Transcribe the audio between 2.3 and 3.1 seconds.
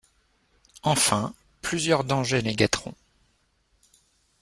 les guetteront.